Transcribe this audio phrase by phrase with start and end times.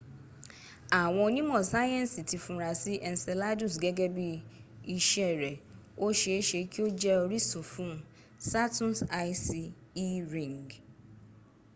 [1.01, 4.27] àwọn onímọ̀ sáyẹnsì ti funra sí́ enceladus gẹ́gẹ́ bí
[4.95, 5.61] iṣẹ́ rẹ̀
[6.03, 7.93] o ṣe e ṣe kí o jẹ orísun fuhn
[8.49, 9.63] saturn's icy
[10.03, 10.63] e ring